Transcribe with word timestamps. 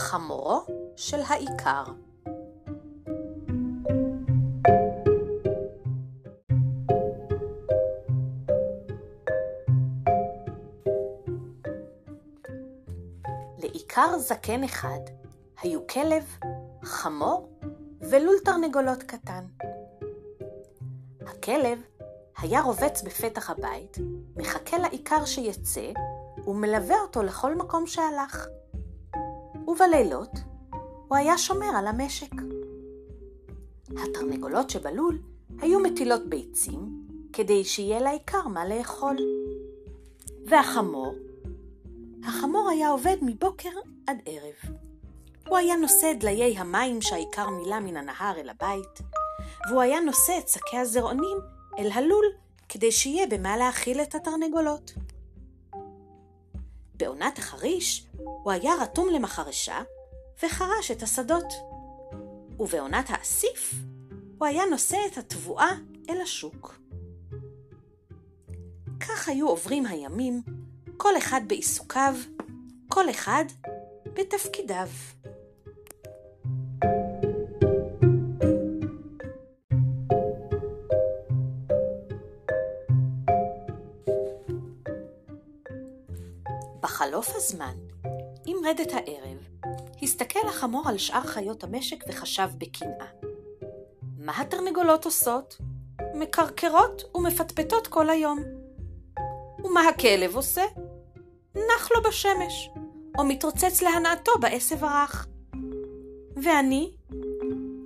חמורו 0.00 0.60
של 0.96 1.20
האיכר 1.28 1.84
לאיכר 13.58 14.18
זקן 14.18 14.64
אחד 14.64 15.00
היו 15.62 15.86
כלב, 15.86 16.24
חמור 16.82 17.58
ולול 18.00 18.34
תרנגולות 18.44 19.02
קטן. 19.02 19.44
הכלב 21.26 21.78
היה 22.38 22.60
רובץ 22.60 23.02
בפתח 23.02 23.50
הבית, 23.50 23.96
מחכה 24.36 24.78
לאיכר 24.78 25.24
שיצא, 25.24 25.92
ומלווה 26.46 27.00
אותו 27.00 27.22
לכל 27.22 27.54
מקום 27.54 27.86
שהלך. 27.86 28.46
ובלילות 29.70 30.30
הוא 31.08 31.16
היה 31.16 31.38
שומר 31.38 31.76
על 31.76 31.86
המשק. 31.86 32.30
התרנגולות 33.96 34.70
שבלול 34.70 35.18
היו 35.58 35.80
מטילות 35.80 36.26
ביצים 36.28 37.06
כדי 37.32 37.64
שיהיה 37.64 38.00
לאיכר 38.00 38.48
מה 38.48 38.68
לאכול. 38.68 39.16
והחמור? 40.46 41.14
החמור 42.24 42.70
היה 42.70 42.88
עובד 42.88 43.16
מבוקר 43.22 43.70
עד 44.06 44.16
ערב. 44.26 44.74
הוא 45.48 45.56
היה 45.56 45.76
נושא 45.76 46.12
דליי 46.12 46.58
המים 46.58 47.02
שהאיכר 47.02 47.50
מילא 47.50 47.80
מן 47.80 47.96
הנהר 47.96 48.40
אל 48.40 48.48
הבית, 48.48 49.00
והוא 49.68 49.82
היה 49.82 50.00
נושא 50.00 50.32
את 50.38 50.48
שקי 50.48 50.78
הזרעונים 50.78 51.38
אל 51.78 51.90
הלול 51.92 52.26
כדי 52.68 52.92
שיהיה 52.92 53.26
במה 53.26 53.56
להאכיל 53.56 54.00
את 54.00 54.14
התרנגולות. 54.14 54.92
בעונת 57.00 57.38
החריש 57.38 58.06
הוא 58.16 58.52
היה 58.52 58.72
רתום 58.80 59.08
למחרשה 59.08 59.82
וחרש 60.42 60.90
את 60.90 61.02
השדות. 61.02 61.52
ובעונת 62.58 63.06
האסיף 63.08 63.74
הוא 64.38 64.46
היה 64.46 64.62
נושא 64.70 64.96
את 65.12 65.18
התבואה 65.18 65.70
אל 66.08 66.20
השוק. 66.20 66.78
כך 69.00 69.28
היו 69.28 69.48
עוברים 69.48 69.86
הימים, 69.86 70.42
כל 70.96 71.18
אחד 71.18 71.40
בעיסוקיו, 71.46 72.14
כל 72.88 73.10
אחד 73.10 73.44
בתפקידיו. 74.04 74.88
בחלוף 87.00 87.36
הזמן, 87.36 87.74
עם 88.46 88.56
רדת 88.66 88.92
הערב, 88.92 89.38
הסתכל 90.02 90.48
החמור 90.48 90.88
על 90.88 90.98
שאר 90.98 91.22
חיות 91.22 91.64
המשק 91.64 92.04
וחשב 92.08 92.48
בקנאה. 92.58 93.06
מה 94.18 94.40
התרנגולות 94.40 95.04
עושות? 95.04 95.58
מקרקרות 96.14 97.02
ומפטפטות 97.14 97.86
כל 97.86 98.10
היום. 98.10 98.38
ומה 99.64 99.88
הכלב 99.88 100.36
עושה? 100.36 100.62
נח 101.54 101.90
לו 101.90 102.02
בשמש, 102.08 102.70
או 103.18 103.24
מתרוצץ 103.24 103.82
להנאתו 103.82 104.32
בעשב 104.40 104.84
הרך. 104.84 105.26
ואני? 106.36 106.92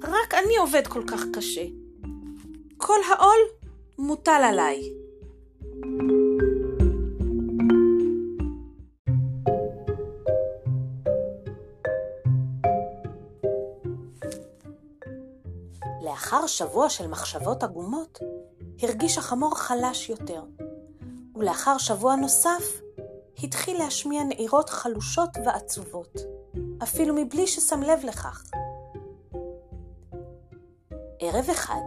רק 0.03 0.35
אני 0.35 0.57
עובד 0.57 0.87
כל 0.87 1.03
כך 1.07 1.23
קשה. 1.33 1.65
כל 2.77 2.99
העול 3.11 3.71
מוטל 3.99 4.43
עליי. 4.45 4.83
לאחר 16.05 16.47
שבוע 16.47 16.91
של 16.91 17.07
מחשבות 17.07 17.63
עגומות, 17.63 18.19
הרגיש 18.83 19.19
החמור 19.19 19.59
חלש 19.59 20.09
יותר, 20.09 20.43
ולאחר 21.35 21.79
שבוע 21.79 22.17
נוסף, 22.17 22.81
התחיל 23.43 23.79
להשמיע 23.79 24.25
נעירות 24.25 24.71
חלושות 24.71 25.31
ועצובות, 25.45 26.19
אפילו 26.83 27.15
מבלי 27.15 27.47
ששם 27.47 27.83
לב 27.83 28.05
לכך. 28.05 28.45
ערב 31.21 31.51
אחד, 31.51 31.83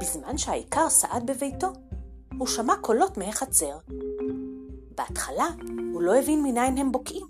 בזמן 0.00 0.38
שהאיכר 0.38 0.88
סעד 0.88 1.30
בביתו, 1.30 1.68
הוא 2.38 2.46
שמע 2.46 2.74
קולות 2.76 3.18
מהחצר. 3.18 3.78
בהתחלה 4.96 5.48
הוא 5.92 6.02
לא 6.02 6.16
הבין 6.16 6.42
מניין 6.42 6.78
הם 6.78 6.92
בוקעים, 6.92 7.26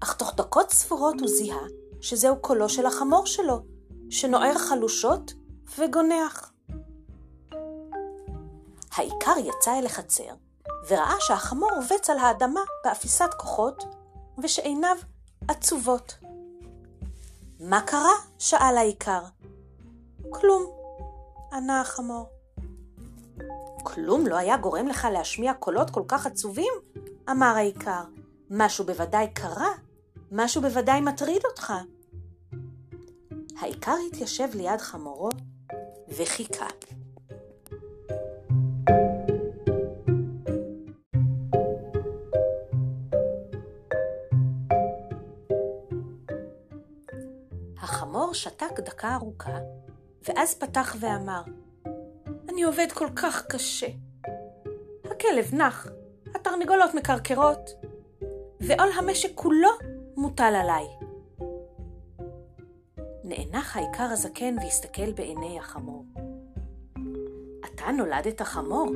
אך 0.00 0.14
תוך 0.14 0.34
דקות 0.36 0.70
ספורות 0.70 1.20
הוא 1.20 1.28
זיהה 1.28 1.66
שזהו 2.00 2.36
קולו 2.36 2.68
של 2.68 2.86
החמור 2.86 3.26
שלו, 3.26 3.60
שנוער 4.10 4.58
חלושות 4.58 5.34
וגונח. 5.78 6.52
האיכר 8.92 9.34
יצא 9.38 9.78
אל 9.78 9.86
החצר, 9.86 10.34
וראה 10.88 11.14
שהחמור 11.20 11.70
רובץ 11.74 12.10
על 12.10 12.18
האדמה 12.18 12.60
באפיסת 12.84 13.34
כוחות, 13.36 13.84
ושעיניו 14.42 14.96
עצובות. 15.48 16.14
מה 17.60 17.80
קרה? 17.80 18.12
שאל 18.38 18.76
האיכר. 18.76 19.22
כלום, 20.30 20.66
ענה 21.52 21.80
החמור. 21.80 22.26
כלום 23.82 24.26
לא 24.26 24.36
היה 24.36 24.56
גורם 24.56 24.88
לך 24.88 25.08
להשמיע 25.12 25.54
קולות 25.54 25.90
כל 25.90 26.02
כך 26.08 26.26
עצובים? 26.26 26.72
אמר 27.30 27.52
האיכר. 27.56 28.02
משהו 28.50 28.84
בוודאי 28.84 29.28
קרה, 29.34 29.68
משהו 30.32 30.62
בוודאי 30.62 31.00
מטריד 31.00 31.42
אותך. 31.44 31.72
האיכר 33.60 33.96
התיישב 34.08 34.48
ליד 34.54 34.80
חמורו 34.80 35.28
וחיכה. 36.16 36.66
החמור 47.78 48.34
שתק 48.34 48.80
דקה 48.80 49.14
ארוכה, 49.14 49.58
ואז 50.28 50.54
פתח 50.54 50.96
ואמר, 51.00 51.42
אני 52.48 52.62
עובד 52.62 52.86
כל 52.94 53.08
כך 53.16 53.46
קשה. 53.46 53.86
הכלב 55.04 55.54
נח, 55.54 55.86
התרנגולות 56.34 56.94
מקרקרות, 56.94 57.70
ועול 58.60 58.88
המשק 58.98 59.30
כולו 59.34 59.70
מוטל 60.16 60.54
עליי. 60.54 61.01
נאנח 63.38 63.76
האיכר 63.76 64.04
הזקן 64.04 64.56
והסתכל 64.58 65.12
בעיני 65.12 65.58
החמור. 65.58 66.04
אתה 67.64 67.92
נולדת 67.92 68.42
חמור, 68.42 68.86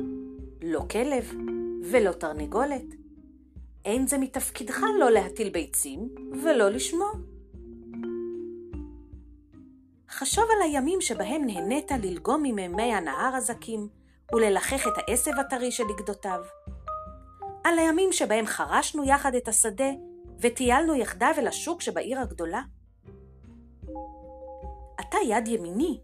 לא 0.61 0.85
כלב 0.91 1.33
ולא 1.91 2.11
תרנגולת. 2.11 2.85
אין 3.85 4.07
זה 4.07 4.17
מתפקידך 4.17 4.79
לא 4.99 5.11
להטיל 5.11 5.49
ביצים 5.49 6.09
ולא 6.43 6.69
לשמור. 6.69 7.11
חשוב 10.09 10.43
על 10.55 10.61
הימים 10.61 11.01
שבהם 11.01 11.45
נהנית 11.45 11.91
ללגום 11.91 12.43
ממימי 12.43 12.93
הנהר 12.93 13.35
הזקים 13.35 13.87
וללחך 14.33 14.87
את 14.87 14.93
העשב 14.97 15.31
הטרי 15.39 15.71
של 15.71 15.83
לגדותיו. 15.83 16.41
על 17.63 17.79
הימים 17.79 18.11
שבהם 18.11 18.45
חרשנו 18.45 19.03
יחד 19.03 19.35
את 19.35 19.47
השדה 19.47 19.89
וטיילנו 20.39 20.95
יחדיו 20.95 21.33
אל 21.37 21.47
השוק 21.47 21.81
שבעיר 21.81 22.19
הגדולה. 22.19 22.61
אתה 25.09 25.17
יד 25.25 25.47
ימיני, 25.47 25.99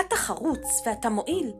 אתה 0.00 0.16
חרוץ 0.16 0.82
ואתה 0.86 1.08
מועיל. 1.08 1.52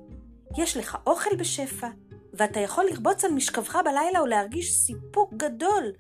יש 0.59 0.77
לך 0.77 0.99
אוכל 1.07 1.37
בשפע, 1.39 1.89
ואתה 2.33 2.61
יכול 2.61 2.85
לרבוץ 2.91 3.25
על 3.25 3.33
משכבך 3.33 3.79
בלילה 3.85 4.23
ולהרגיש 4.23 4.73
סיפוק 4.73 5.35
גדול, 5.35 5.93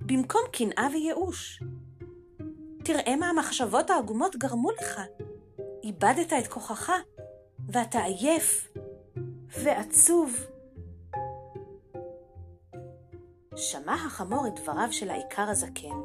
במקום 0.00 0.40
קנאה 0.52 0.88
וייאוש. 0.92 1.62
תראה 2.84 3.16
מה 3.16 3.28
המחשבות 3.28 3.90
העגומות 3.90 4.36
גרמו 4.36 4.70
לך. 4.70 5.00
איבדת 5.84 6.32
את 6.32 6.46
כוחך, 6.46 6.92
ואתה 7.68 8.02
עייף 8.02 8.68
ועצוב. 9.62 10.36
שמע 13.56 13.94
החמור 13.94 14.46
את 14.46 14.60
דבריו 14.60 14.88
של 14.90 15.10
האיכר 15.10 15.42
הזקן, 15.42 16.00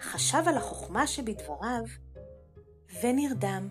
חשב 0.00 0.42
על 0.46 0.56
החוכמה 0.56 1.06
שבדבריו, 1.06 1.82
ונרדם. 3.02 3.68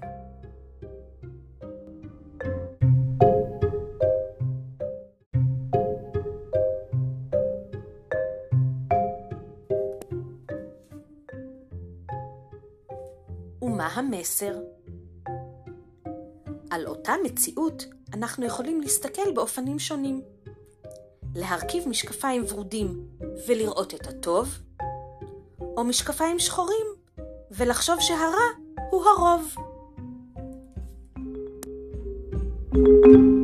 ומה 13.61 13.87
המסר? 13.87 14.57
על 16.69 16.87
אותה 16.87 17.13
מציאות 17.23 17.85
אנחנו 18.13 18.45
יכולים 18.45 18.81
להסתכל 18.81 19.31
באופנים 19.35 19.79
שונים. 19.79 20.21
להרכיב 21.35 21.87
משקפיים 21.87 22.43
ורודים 22.49 23.07
ולראות 23.47 23.93
את 23.93 24.07
הטוב, 24.07 24.47
או 25.61 25.83
משקפיים 25.83 26.39
שחורים 26.39 26.87
ולחשוב 27.51 27.99
שהרע 27.99 28.66
הוא 28.97 29.05
הרוב. 29.05 29.55
thank 32.73 33.05
you 33.05 33.36